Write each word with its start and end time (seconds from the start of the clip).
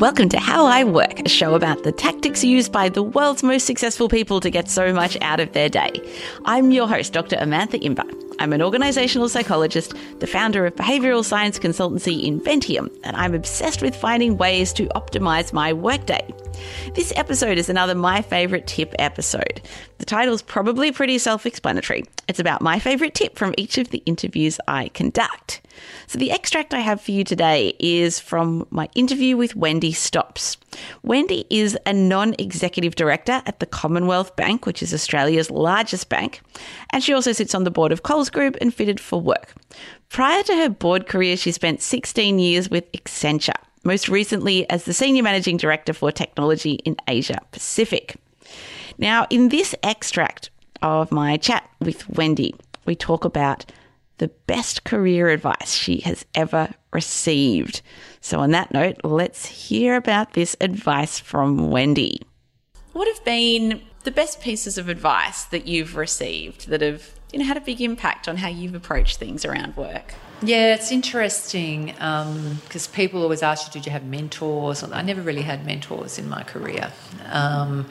Welcome 0.00 0.30
to 0.30 0.38
How 0.38 0.64
I 0.64 0.84
Work, 0.84 1.20
a 1.20 1.28
show 1.28 1.54
about 1.54 1.82
the 1.82 1.92
tactics 1.92 2.42
used 2.42 2.72
by 2.72 2.88
the 2.88 3.02
world's 3.02 3.42
most 3.42 3.66
successful 3.66 4.08
people 4.08 4.40
to 4.40 4.48
get 4.48 4.70
so 4.70 4.90
much 4.90 5.18
out 5.20 5.38
of 5.38 5.52
their 5.52 5.68
day. 5.68 5.90
I'm 6.46 6.70
your 6.70 6.88
host, 6.88 7.12
Dr. 7.12 7.36
Amantha 7.36 7.78
Imber. 7.84 8.10
I'm 8.38 8.54
an 8.54 8.62
organizational 8.62 9.28
psychologist, 9.28 9.92
the 10.20 10.26
founder 10.26 10.64
of 10.64 10.74
behavioral 10.76 11.22
science 11.22 11.58
consultancy 11.58 12.24
Inventium, 12.24 12.90
and 13.04 13.14
I'm 13.18 13.34
obsessed 13.34 13.82
with 13.82 13.94
finding 13.94 14.38
ways 14.38 14.72
to 14.72 14.86
optimize 14.96 15.52
my 15.52 15.74
workday. 15.74 16.26
This 16.94 17.12
episode 17.16 17.58
is 17.58 17.68
another 17.68 17.94
My 17.94 18.22
Favorite 18.22 18.66
Tip 18.66 18.94
episode. 18.98 19.62
The 19.98 20.04
title's 20.04 20.42
probably 20.42 20.92
pretty 20.92 21.18
self 21.18 21.46
explanatory. 21.46 22.04
It's 22.28 22.38
about 22.40 22.60
my 22.60 22.78
favorite 22.78 23.14
tip 23.14 23.38
from 23.38 23.54
each 23.56 23.78
of 23.78 23.90
the 23.90 24.02
interviews 24.04 24.58
I 24.68 24.88
conduct. 24.88 25.62
So, 26.06 26.18
the 26.18 26.30
extract 26.30 26.74
I 26.74 26.80
have 26.80 27.00
for 27.00 27.12
you 27.12 27.24
today 27.24 27.74
is 27.78 28.18
from 28.18 28.66
my 28.70 28.88
interview 28.94 29.36
with 29.36 29.56
Wendy 29.56 29.92
Stops. 29.92 30.56
Wendy 31.02 31.46
is 31.48 31.78
a 31.86 31.92
non 31.92 32.34
executive 32.38 32.94
director 32.94 33.42
at 33.46 33.60
the 33.60 33.66
Commonwealth 33.66 34.36
Bank, 34.36 34.66
which 34.66 34.82
is 34.82 34.92
Australia's 34.92 35.50
largest 35.50 36.08
bank, 36.08 36.42
and 36.90 37.02
she 37.02 37.12
also 37.12 37.32
sits 37.32 37.54
on 37.54 37.64
the 37.64 37.70
board 37.70 37.92
of 37.92 38.02
Coles 38.02 38.30
Group 38.30 38.56
and 38.60 38.74
Fitted 38.74 39.00
for 39.00 39.20
Work. 39.20 39.54
Prior 40.08 40.42
to 40.42 40.56
her 40.56 40.68
board 40.68 41.06
career, 41.06 41.36
she 41.36 41.52
spent 41.52 41.80
16 41.80 42.38
years 42.38 42.68
with 42.70 42.90
Accenture, 42.92 43.54
most 43.84 44.08
recently 44.08 44.68
as 44.70 44.84
the 44.84 44.92
Senior 44.92 45.22
Managing 45.22 45.56
Director 45.56 45.92
for 45.92 46.12
Technology 46.12 46.74
in 46.84 46.96
Asia 47.08 47.38
Pacific. 47.50 48.16
Now, 48.98 49.26
in 49.30 49.48
this 49.48 49.74
extract 49.82 50.50
of 50.82 51.10
my 51.10 51.36
chat 51.36 51.68
with 51.80 52.08
Wendy, 52.08 52.54
we 52.84 52.94
talk 52.94 53.24
about 53.24 53.64
the 54.18 54.28
best 54.46 54.84
career 54.84 55.28
advice 55.28 55.72
she 55.74 56.00
has 56.00 56.24
ever 56.34 56.74
received. 56.92 57.82
So, 58.20 58.40
on 58.40 58.50
that 58.52 58.72
note, 58.72 58.96
let's 59.02 59.46
hear 59.46 59.96
about 59.96 60.34
this 60.34 60.56
advice 60.60 61.18
from 61.18 61.70
Wendy. 61.70 62.20
What 62.92 63.08
have 63.08 63.24
been 63.24 63.82
the 64.04 64.10
best 64.10 64.40
pieces 64.40 64.78
of 64.78 64.88
advice 64.88 65.44
that 65.44 65.66
you've 65.66 65.96
received 65.96 66.68
that 66.68 66.82
have 66.82 67.14
you 67.32 67.38
know, 67.38 67.44
had 67.44 67.56
a 67.56 67.62
big 67.62 67.80
impact 67.80 68.28
on 68.28 68.36
how 68.36 68.48
you've 68.48 68.74
approached 68.74 69.18
things 69.18 69.44
around 69.44 69.76
work? 69.76 70.14
Yeah, 70.42 70.74
it's 70.74 70.90
interesting 70.90 71.86
because 71.86 72.86
um, 72.88 72.92
people 72.92 73.22
always 73.22 73.42
ask 73.42 73.66
you, 73.66 73.72
did 73.72 73.86
you 73.86 73.92
have 73.92 74.04
mentors? 74.04 74.82
I 74.82 75.00
never 75.02 75.22
really 75.22 75.42
had 75.42 75.64
mentors 75.64 76.18
in 76.18 76.28
my 76.28 76.42
career. 76.42 76.92
Um, 77.30 77.86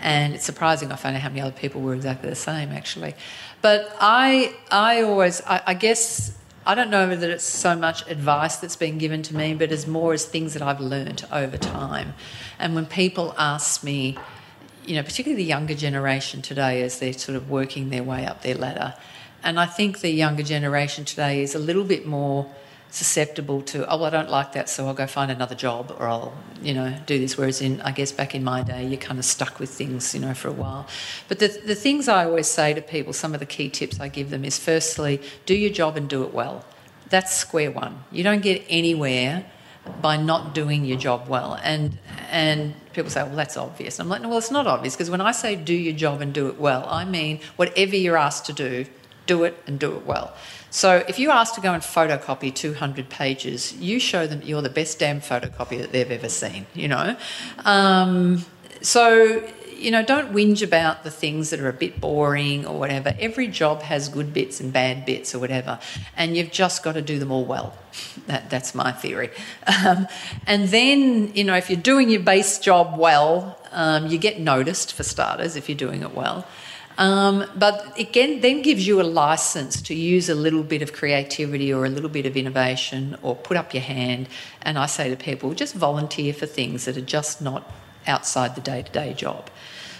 and 0.00 0.34
it's 0.34 0.44
surprising 0.44 0.92
I 0.92 0.96
found 0.96 1.16
out 1.16 1.22
how 1.22 1.30
many 1.30 1.40
other 1.40 1.56
people 1.56 1.80
were 1.80 1.94
exactly 1.94 2.28
the 2.28 2.36
same, 2.36 2.70
actually. 2.70 3.14
But 3.62 3.96
I, 4.00 4.54
I 4.70 5.02
always, 5.02 5.40
I, 5.46 5.62
I 5.66 5.74
guess, 5.74 6.36
I 6.66 6.74
don't 6.74 6.90
know 6.90 7.16
that 7.16 7.30
it's 7.30 7.44
so 7.44 7.74
much 7.74 8.06
advice 8.06 8.56
that's 8.56 8.76
been 8.76 8.98
given 8.98 9.22
to 9.22 9.34
me, 9.34 9.54
but 9.54 9.72
as 9.72 9.86
more 9.86 10.12
as 10.12 10.26
things 10.26 10.52
that 10.52 10.62
I've 10.62 10.80
learned 10.80 11.26
over 11.32 11.56
time. 11.56 12.12
And 12.58 12.74
when 12.74 12.84
people 12.84 13.34
ask 13.38 13.82
me, 13.82 14.18
you 14.86 14.96
know, 14.96 15.02
particularly 15.02 15.42
the 15.42 15.48
younger 15.48 15.74
generation 15.74 16.42
today 16.42 16.82
as 16.82 16.98
they're 16.98 17.12
sort 17.12 17.36
of 17.36 17.50
working 17.50 17.90
their 17.90 18.02
way 18.02 18.26
up 18.26 18.42
their 18.42 18.54
ladder, 18.54 18.94
and 19.42 19.60
I 19.60 19.66
think 19.66 20.00
the 20.00 20.10
younger 20.10 20.42
generation 20.42 21.04
today 21.04 21.42
is 21.42 21.54
a 21.54 21.58
little 21.58 21.84
bit 21.84 22.06
more 22.06 22.50
susceptible 22.94 23.60
to, 23.60 23.84
oh, 23.90 24.04
I 24.04 24.10
don't 24.10 24.30
like 24.30 24.52
that, 24.52 24.68
so 24.68 24.86
I'll 24.86 24.94
go 24.94 25.06
find 25.06 25.30
another 25.30 25.56
job 25.56 25.94
or 25.98 26.06
I'll, 26.06 26.32
you 26.62 26.72
know, 26.72 26.96
do 27.06 27.18
this. 27.18 27.36
Whereas 27.36 27.60
in, 27.60 27.80
I 27.80 27.90
guess 27.90 28.12
back 28.12 28.36
in 28.36 28.44
my 28.44 28.62
day, 28.62 28.86
you're 28.86 29.00
kind 29.00 29.18
of 29.18 29.24
stuck 29.24 29.58
with 29.58 29.70
things, 29.70 30.14
you 30.14 30.20
know, 30.20 30.32
for 30.32 30.46
a 30.46 30.52
while. 30.52 30.86
But 31.26 31.40
the, 31.40 31.48
the 31.66 31.74
things 31.74 32.06
I 32.06 32.24
always 32.24 32.46
say 32.46 32.72
to 32.72 32.80
people, 32.80 33.12
some 33.12 33.34
of 33.34 33.40
the 33.40 33.46
key 33.46 33.68
tips 33.68 33.98
I 33.98 34.06
give 34.06 34.30
them 34.30 34.44
is 34.44 34.58
firstly, 34.58 35.20
do 35.44 35.56
your 35.56 35.72
job 35.72 35.96
and 35.96 36.08
do 36.08 36.22
it 36.22 36.32
well. 36.32 36.64
That's 37.10 37.34
square 37.34 37.72
one. 37.72 38.04
You 38.12 38.22
don't 38.22 38.42
get 38.42 38.64
anywhere 38.68 39.44
by 40.00 40.16
not 40.16 40.54
doing 40.54 40.84
your 40.84 40.98
job 40.98 41.28
well. 41.28 41.58
And 41.62 41.98
and 42.30 42.74
people 42.94 43.10
say, 43.10 43.22
well, 43.22 43.36
that's 43.36 43.56
obvious. 43.56 43.98
I'm 43.98 44.08
like, 44.08 44.22
no, 44.22 44.28
well, 44.28 44.38
it's 44.38 44.50
not 44.50 44.66
obvious 44.66 44.94
because 44.94 45.10
when 45.10 45.20
I 45.20 45.32
say 45.32 45.56
do 45.56 45.74
your 45.74 45.94
job 45.94 46.20
and 46.20 46.32
do 46.32 46.48
it 46.48 46.58
well, 46.58 46.86
I 46.88 47.04
mean 47.04 47.40
whatever 47.56 47.96
you're 47.96 48.16
asked 48.16 48.46
to 48.46 48.52
do, 48.52 48.86
do 49.26 49.44
it 49.44 49.56
and 49.66 49.78
do 49.78 49.96
it 49.96 50.06
well. 50.06 50.34
So 50.70 51.04
if 51.08 51.18
you 51.18 51.30
ask 51.30 51.54
to 51.54 51.60
go 51.60 51.72
and 51.72 51.82
photocopy 51.82 52.52
200 52.52 53.08
pages, 53.08 53.74
you 53.74 54.00
show 54.00 54.26
them 54.26 54.42
you're 54.42 54.62
the 54.62 54.68
best 54.68 54.98
damn 54.98 55.20
photocopy 55.20 55.78
that 55.78 55.92
they've 55.92 56.10
ever 56.10 56.28
seen, 56.28 56.66
you 56.74 56.88
know. 56.88 57.16
Um, 57.64 58.44
so, 58.80 59.48
you 59.84 59.90
know, 59.90 60.02
don't 60.02 60.32
whinge 60.32 60.62
about 60.62 61.04
the 61.04 61.10
things 61.10 61.50
that 61.50 61.60
are 61.60 61.68
a 61.68 61.72
bit 61.72 62.00
boring 62.00 62.66
or 62.66 62.78
whatever. 62.78 63.14
Every 63.18 63.48
job 63.48 63.82
has 63.82 64.08
good 64.08 64.32
bits 64.32 64.58
and 64.58 64.72
bad 64.72 65.04
bits 65.04 65.34
or 65.34 65.38
whatever, 65.38 65.78
and 66.16 66.34
you've 66.36 66.50
just 66.50 66.82
got 66.82 66.92
to 66.92 67.02
do 67.02 67.18
them 67.18 67.30
all 67.30 67.44
well. 67.44 67.76
That, 68.26 68.48
that's 68.48 68.74
my 68.74 68.90
theory. 68.90 69.30
Um, 69.86 70.06
and 70.46 70.68
then, 70.68 71.34
you 71.34 71.44
know, 71.44 71.56
if 71.56 71.68
you're 71.68 71.80
doing 71.80 72.08
your 72.08 72.20
base 72.20 72.58
job 72.58 72.98
well, 72.98 73.58
um, 73.72 74.06
you 74.06 74.18
get 74.18 74.40
noticed 74.40 74.94
for 74.94 75.02
starters 75.02 75.56
if 75.56 75.68
you're 75.68 75.76
doing 75.76 76.02
it 76.02 76.14
well. 76.14 76.46
Um, 76.96 77.44
but 77.56 77.98
again, 77.98 78.40
then 78.40 78.62
gives 78.62 78.86
you 78.86 79.00
a 79.00 79.02
license 79.02 79.82
to 79.82 79.94
use 79.94 80.28
a 80.28 80.34
little 80.34 80.62
bit 80.62 80.80
of 80.80 80.92
creativity 80.92 81.72
or 81.72 81.84
a 81.84 81.88
little 81.88 82.08
bit 82.08 82.24
of 82.24 82.36
innovation 82.36 83.16
or 83.20 83.34
put 83.34 83.56
up 83.56 83.74
your 83.74 83.82
hand. 83.82 84.28
And 84.62 84.78
I 84.78 84.86
say 84.86 85.10
to 85.10 85.16
people, 85.16 85.52
just 85.54 85.74
volunteer 85.74 86.32
for 86.32 86.46
things 86.46 86.84
that 86.84 86.96
are 86.96 87.02
just 87.02 87.42
not 87.42 87.70
outside 88.06 88.54
the 88.54 88.60
day 88.60 88.82
to 88.82 88.92
day 88.92 89.14
job. 89.14 89.50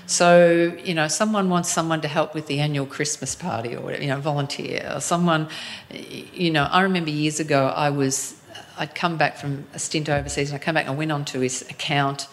So, 0.07 0.77
you 0.85 0.93
know, 0.93 1.09
someone 1.09 1.49
wants 1.49 1.71
someone 1.71 2.03
to 2.03 2.09
help 2.09 2.35
with 2.35 2.47
the 2.47 2.61
annual 2.61 2.85
Christmas 2.85 3.35
party 3.35 3.75
or 3.75 3.93
you 3.93 4.09
know, 4.09 4.21
volunteer. 4.21 4.93
Or 4.95 5.01
someone, 5.01 5.49
you 5.91 6.51
know, 6.51 6.65
I 6.65 6.83
remember 6.83 7.11
years 7.11 7.41
ago 7.41 7.69
I 7.69 7.89
was, 7.89 8.39
I'd 8.77 8.95
come 8.95 9.17
back 9.17 9.39
from 9.39 9.65
a 9.73 9.79
stint 9.79 10.11
overseas 10.11 10.51
and 10.51 10.61
I 10.61 10.63
came 10.63 10.75
back 10.75 10.87
and 10.87 10.95
I 10.95 10.99
went 10.99 11.11
onto 11.11 11.41
his 11.41 11.63
account 11.71 12.29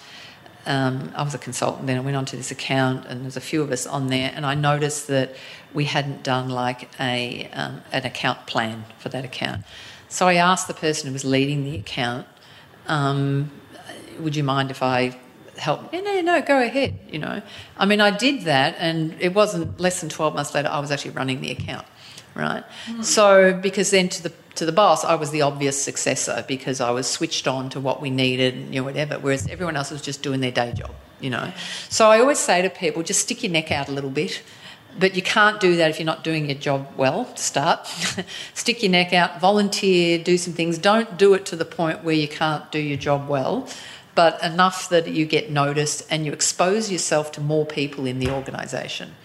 um, 0.66 1.12
I 1.16 1.24
was 1.24 1.34
a 1.34 1.40
consultant 1.40 1.88
then. 1.88 1.98
I 1.98 2.02
went 2.02 2.16
onto 2.16 2.38
this 2.38 2.52
account, 2.52 3.06
and 3.08 3.24
there's 3.24 3.38
a 3.38 3.42
few 3.42 3.62
of 3.62 3.72
us 3.72 3.88
on 3.88 4.08
there, 4.08 4.32
and 4.36 4.46
I 4.46 4.54
noticed 4.54 5.08
that 5.08 5.36
we 5.74 5.86
hadn't 5.86 6.24
done 6.24 6.50
like 6.50 6.90
a 7.00 7.50
um, 7.54 7.82
an 7.92 8.06
account 8.06 8.46
plan 8.46 8.86
for 9.00 9.10
that 9.10 9.26
account. 9.26 9.64
So 10.08 10.28
I 10.28 10.36
asked 10.36 10.68
the 10.68 10.74
person 10.74 11.08
who 11.08 11.14
was 11.14 11.26
leading 11.26 11.64
the 11.64 11.78
account, 11.78 12.28
um, 12.88 13.52
"Would 14.20 14.36
you 14.36 14.44
mind 14.44 14.70
if 14.70 14.84
I 14.84 15.18
help?" 15.62 15.94
No, 15.94 16.02
no, 16.02 16.22
no, 16.22 16.42
go 16.42 16.62
ahead. 16.62 17.00
You 17.10 17.20
know, 17.20 17.42
I 17.78 17.86
mean, 17.86 18.02
I 18.02 18.12
did 18.12 18.44
that, 18.44 18.76
and 18.80 19.16
it 19.20 19.34
wasn't 19.34 19.80
less 19.80 20.02
than 20.02 20.10
twelve 20.10 20.36
months 20.36 20.54
later. 20.54 20.68
I 20.68 20.80
was 20.80 20.92
actually 20.92 21.12
running 21.12 21.42
the 21.42 21.52
account 21.52 21.86
right? 22.36 22.64
Mm. 22.88 23.04
So 23.04 23.54
because 23.54 23.92
then 23.92 24.10
to 24.10 24.24
the 24.24 24.34
to 24.56 24.66
the 24.66 24.72
boss, 24.72 25.06
I 25.06 25.16
was 25.16 25.32
the 25.32 25.42
obvious 25.44 25.82
successor 25.82 26.44
because 26.48 26.82
I 26.82 26.92
was 26.92 27.08
switched 27.08 27.48
on 27.48 27.70
to 27.70 27.80
what 27.80 28.02
we 28.02 28.10
needed, 28.10 28.54
and, 28.54 28.74
you 28.74 28.82
know, 28.82 28.86
whatever. 28.86 29.18
Whereas 29.18 29.48
everyone 29.48 29.78
else 29.78 29.92
was 29.92 30.02
just 30.02 30.22
doing 30.22 30.42
their 30.42 30.52
day 30.52 30.74
job, 30.74 30.92
you 31.22 31.30
know. 31.30 31.54
So 31.90 32.10
I 32.10 32.20
always 32.20 32.40
say 32.40 32.62
to 32.62 32.70
people, 32.70 33.02
just 33.02 33.22
stick 33.22 33.44
your 33.44 33.52
neck 33.52 33.72
out 33.72 33.88
a 33.88 33.92
little 33.92 34.10
bit. 34.10 34.44
But 35.00 35.16
you 35.16 35.22
can't 35.22 35.62
do 35.62 35.78
that 35.78 35.90
if 35.90 36.00
you're 36.00 36.06
not 36.06 36.22
doing 36.22 36.50
your 36.50 36.58
job 36.60 36.86
well 36.98 37.24
to 37.24 37.42
start. 37.42 37.88
stick 38.54 38.84
your 38.84 38.92
neck 38.92 39.14
out, 39.14 39.40
volunteer, 39.40 40.22
do 40.22 40.38
some 40.38 40.52
things. 40.52 40.78
Don't 40.78 41.18
do 41.18 41.34
it 41.34 41.46
to 41.46 41.56
the 41.56 41.64
point 41.64 42.04
where 42.04 42.14
you 42.14 42.28
can't 42.28 42.70
do 42.74 42.80
your 42.80 42.98
job 42.98 43.30
well, 43.30 43.70
but 44.16 44.42
enough 44.44 44.90
that 44.90 45.08
you 45.08 45.26
get 45.26 45.50
noticed 45.50 46.06
and 46.10 46.26
you 46.26 46.34
expose 46.34 46.92
yourself 46.92 47.32
to 47.34 47.42
more 47.42 47.66
people 47.66 48.06
in 48.06 48.20
the 48.20 48.30
organisation. 48.30 49.16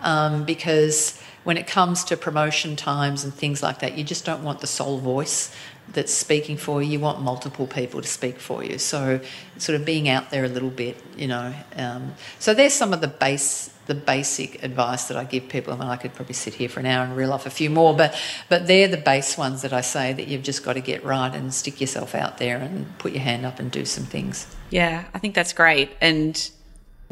Um, 0.00 0.44
because 0.44 1.20
when 1.44 1.56
it 1.56 1.66
comes 1.66 2.04
to 2.04 2.16
promotion 2.16 2.76
times 2.76 3.24
and 3.24 3.32
things 3.32 3.62
like 3.62 3.80
that, 3.80 3.96
you 3.96 4.04
just 4.04 4.24
don't 4.24 4.42
want 4.42 4.60
the 4.60 4.66
sole 4.66 4.98
voice 4.98 5.54
that's 5.92 6.12
speaking 6.12 6.56
for 6.56 6.82
you. 6.82 6.92
You 6.92 7.00
want 7.00 7.20
multiple 7.20 7.66
people 7.66 8.00
to 8.00 8.08
speak 8.08 8.38
for 8.38 8.62
you. 8.62 8.78
So, 8.78 9.20
sort 9.58 9.78
of 9.78 9.84
being 9.84 10.08
out 10.08 10.30
there 10.30 10.44
a 10.44 10.48
little 10.48 10.70
bit, 10.70 11.02
you 11.16 11.26
know. 11.26 11.54
Um, 11.76 12.14
so 12.38 12.54
there's 12.54 12.74
some 12.74 12.92
of 12.92 13.00
the 13.00 13.08
base, 13.08 13.70
the 13.90 13.94
basic 13.96 14.62
advice 14.62 15.08
that 15.08 15.16
I 15.16 15.24
give 15.24 15.48
people. 15.48 15.74
I 15.74 15.76
mean, 15.76 15.88
I 15.88 15.96
could 15.96 16.14
probably 16.14 16.34
sit 16.34 16.54
here 16.54 16.68
for 16.68 16.78
an 16.78 16.86
hour 16.86 17.04
and 17.04 17.16
reel 17.16 17.32
off 17.32 17.44
a 17.44 17.50
few 17.50 17.68
more, 17.68 17.92
but 17.92 18.16
but 18.48 18.68
they're 18.68 18.86
the 18.86 18.96
base 18.96 19.36
ones 19.36 19.62
that 19.62 19.72
I 19.72 19.80
say 19.80 20.12
that 20.12 20.28
you've 20.28 20.44
just 20.44 20.64
got 20.64 20.74
to 20.74 20.80
get 20.80 21.02
right 21.02 21.34
and 21.34 21.52
stick 21.52 21.80
yourself 21.80 22.14
out 22.14 22.38
there 22.38 22.58
and 22.58 22.96
put 22.98 23.10
your 23.10 23.22
hand 23.22 23.44
up 23.44 23.58
and 23.58 23.68
do 23.68 23.84
some 23.84 24.04
things. 24.04 24.46
Yeah, 24.70 25.06
I 25.12 25.18
think 25.18 25.34
that's 25.34 25.52
great. 25.52 25.90
And 26.00 26.50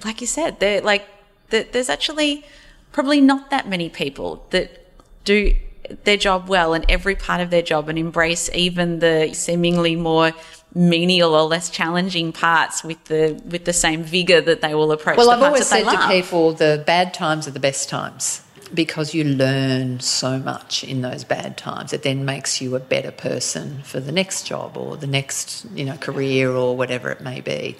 like 0.05 0.21
you 0.21 0.29
said, 0.29 0.61
they're 0.61 0.81
like 0.81 1.05
there's 1.51 1.89
actually 1.89 2.45
probably 2.93 3.21
not 3.21 3.51
that 3.51 3.69
many 3.69 3.89
people 3.89 4.47
that 4.51 4.87
do 5.25 5.57
their 6.05 6.17
job 6.17 6.49
well 6.49 6.75
and 6.75 6.85
every 6.89 7.17
part 7.17 7.41
of 7.41 7.51
their 7.51 7.63
job 7.63 7.89
and 7.89 7.99
embrace 7.99 8.49
even 8.55 9.01
the 9.01 9.33
seemingly 9.33 9.97
more 9.97 10.33
menial 10.75 11.35
or 11.35 11.43
less 11.43 11.71
challenging 11.71 12.33
parts 12.33 12.85
with 12.85 13.03
the 13.05 13.41
with 13.47 13.65
the 13.65 13.73
same 13.73 14.03
vigor 14.03 14.41
that 14.41 14.61
they 14.61 14.75
will 14.75 14.93
approach. 14.93 15.17
Well, 15.17 15.31
I've 15.31 15.43
always 15.43 15.67
said 15.67 15.85
to 15.85 16.09
people 16.09 16.53
the 16.53 16.83
bad 16.87 17.15
times 17.15 17.49
are 17.49 17.53
the 17.53 17.61
best 17.61 17.89
times 17.89 18.43
because 18.75 19.15
you 19.15 19.25
learn 19.25 19.99
so 20.01 20.39
much 20.39 20.85
in 20.85 21.01
those 21.01 21.25
bad 21.25 21.57
times. 21.57 21.95
It 21.95 22.03
then 22.03 22.27
makes 22.27 22.61
you 22.61 22.77
a 22.77 22.81
better 22.81 23.11
person 23.11 23.83
for 23.83 23.99
the 23.99 24.13
next 24.13 24.47
job 24.47 24.77
or 24.77 24.97
the 24.97 25.07
next 25.07 25.67
you 25.75 25.85
know 25.85 25.97
career 25.97 26.51
or 26.51 26.77
whatever 26.77 27.11
it 27.11 27.21
may 27.21 27.41
be. 27.41 27.77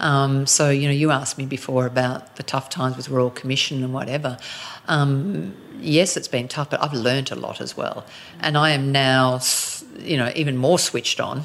Um, 0.00 0.46
so, 0.46 0.70
you 0.70 0.86
know, 0.86 0.94
you 0.94 1.10
asked 1.10 1.38
me 1.38 1.46
before 1.46 1.86
about 1.86 2.36
the 2.36 2.42
tough 2.42 2.70
times 2.70 2.96
with 2.96 3.08
Royal 3.08 3.30
Commission 3.30 3.82
and 3.82 3.92
whatever. 3.92 4.38
Um, 4.86 5.54
yes, 5.80 6.16
it's 6.16 6.28
been 6.28 6.48
tough, 6.48 6.70
but 6.70 6.82
I've 6.82 6.94
learnt 6.94 7.30
a 7.30 7.36
lot 7.36 7.60
as 7.60 7.76
well. 7.76 8.04
And 8.40 8.56
I 8.56 8.70
am 8.70 8.92
now, 8.92 9.38
you 9.98 10.16
know, 10.16 10.32
even 10.34 10.56
more 10.56 10.78
switched 10.78 11.20
on 11.20 11.42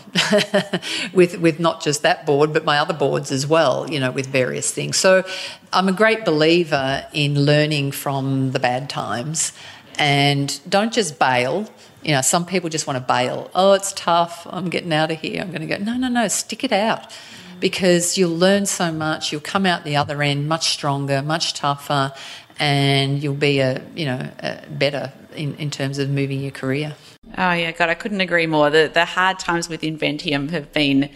with 1.14 1.38
with 1.40 1.60
not 1.60 1.82
just 1.82 2.02
that 2.04 2.26
board, 2.26 2.54
but 2.54 2.66
my 2.66 2.78
other 2.78 2.94
boards 2.94 3.32
as 3.32 3.48
well. 3.48 3.90
You 3.90 4.00
know, 4.00 4.12
with 4.12 4.28
various 4.28 4.72
things. 4.72 4.98
So 4.98 5.24
I'm 5.72 5.88
a 5.88 5.94
great 5.94 6.26
believer 6.26 7.06
in 7.14 7.46
learning 7.46 7.92
from 7.92 8.52
the 8.52 8.60
bad 8.60 8.90
times, 8.90 9.54
and 9.98 10.60
don't 10.70 10.94
just 10.94 11.20
bail. 11.20 11.70
You 12.04 12.12
know, 12.12 12.22
some 12.22 12.46
people 12.46 12.70
just 12.70 12.86
want 12.86 12.98
to 12.98 13.06
bail. 13.06 13.50
Oh, 13.56 13.74
it's 13.74 13.94
tough. 13.94 14.46
I'm 14.50 14.70
getting 14.70 14.94
out 14.94 15.10
of 15.10 15.20
here. 15.20 15.42
I'm 15.42 15.50
going 15.50 15.62
to 15.62 15.68
go. 15.68 15.78
No, 15.78 15.96
no, 15.96 16.10
no. 16.10 16.28
Stick 16.28 16.64
it 16.64 16.74
out 16.74 17.12
because 17.60 18.18
you'll 18.18 18.36
learn 18.36 18.66
so 18.66 18.92
much. 18.92 19.32
You'll 19.32 19.40
come 19.40 19.66
out 19.66 19.86
the 19.86 19.96
other 19.96 20.22
end 20.22 20.50
much 20.50 20.70
stronger, 20.74 21.22
much 21.22 21.54
tougher, 21.54 22.14
and 22.60 23.24
you'll 23.24 23.36
be 23.36 23.60
a 23.60 23.82
you 23.96 24.06
know 24.06 24.30
a 24.40 24.68
better 24.70 25.14
in, 25.36 25.56
in 25.56 25.72
terms 25.72 25.98
of 25.98 26.10
moving 26.10 26.42
your 26.42 26.52
career. 26.52 26.96
Oh 27.38 27.54
yeah, 27.54 27.72
God, 27.72 27.90
I 27.90 27.94
couldn't 27.96 28.22
agree 28.22 28.48
more. 28.48 28.70
The 28.70 28.90
the 28.94 29.06
hard 29.06 29.40
times 29.40 29.70
with 29.70 29.82
Inventium 29.82 30.50
have 30.52 30.72
been 30.72 31.10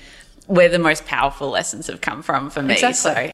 where 0.48 0.70
the 0.70 0.80
most 0.80 1.06
powerful 1.06 1.50
lessons 1.50 1.88
have 1.88 2.02
come 2.02 2.22
from 2.24 2.50
for 2.50 2.62
me. 2.62 2.74
Exactly. 2.74 3.28
So 3.28 3.32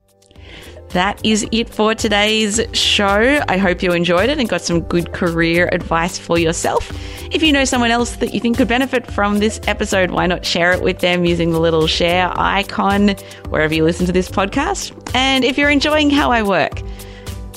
that 0.89 1.19
is 1.25 1.47
it 1.51 1.69
for 1.69 1.95
today's 1.95 2.61
show. 2.73 3.41
I 3.47 3.57
hope 3.57 3.81
you 3.81 3.93
enjoyed 3.93 4.29
it 4.29 4.37
and 4.37 4.47
got 4.47 4.61
some 4.61 4.81
good 4.81 5.11
career 5.11 5.67
advice 5.71 6.19
for 6.19 6.37
yourself. 6.37 6.91
If 7.31 7.41
you 7.41 7.51
know 7.51 7.65
someone 7.65 7.89
else 7.89 8.17
that 8.17 8.31
you 8.33 8.39
think 8.39 8.57
could 8.57 8.67
benefit 8.67 9.09
from 9.11 9.39
this 9.39 9.59
episode, 9.65 10.11
why 10.11 10.27
not 10.27 10.45
share 10.45 10.71
it 10.71 10.83
with 10.83 10.99
them 10.99 11.25
using 11.25 11.51
the 11.51 11.59
little 11.59 11.87
share 11.87 12.31
icon 12.35 13.15
wherever 13.49 13.73
you 13.73 13.83
listen 13.83 14.05
to 14.05 14.11
this 14.11 14.29
podcast? 14.29 14.93
And 15.15 15.43
if 15.43 15.57
you're 15.57 15.71
enjoying 15.71 16.11
how 16.11 16.31
I 16.31 16.43
work, 16.43 16.79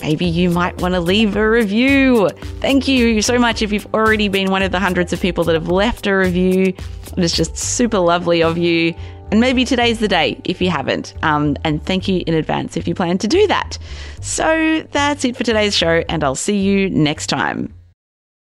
maybe 0.03 0.27
you 0.27 0.51
might 0.51 0.81
want 0.81 0.95
to 0.95 1.01
leave 1.01 1.37
a 1.37 1.49
review. 1.49 2.29
Thank 2.61 2.89
you 2.89 3.23
so 3.23 3.39
much 3.39 3.63
if 3.63 3.73
you've 3.73 3.93
already 3.95 4.29
been 4.29 4.51
one 4.51 4.63
of 4.63 4.73
the 4.73 4.81
hundreds 4.81 5.13
of 5.13 5.21
people 5.21 5.45
that 5.45 5.55
have 5.55 5.69
left 5.69 6.07
a 6.07 6.15
review. 6.15 6.75
It 7.17 7.25
is 7.25 7.33
just 7.33 7.57
super 7.57 7.99
lovely 7.99 8.43
of 8.43 8.59
you. 8.59 8.95
And 9.31 9.41
maybe 9.41 9.65
today's 9.65 9.99
the 9.99 10.09
day 10.09 10.41
if 10.45 10.61
you 10.61 10.71
haven't. 10.71 11.15
Um, 11.23 11.57
and 11.65 11.85
thank 11.85 12.07
you 12.07 12.23
in 12.27 12.35
advance 12.35 12.77
if 12.77 12.87
you 12.87 12.95
plan 12.95 13.19
to 13.19 13.29
do 13.29 13.47
that. 13.49 13.79
So 14.21 14.87
that's 14.93 15.25
it 15.25 15.37
for 15.37 15.43
today's 15.43 15.77
show, 15.77 16.05
and 16.09 16.23
I'll 16.23 16.37
see 16.37 16.59
you 16.59 16.89
next 16.91 17.27
time. 17.27 17.76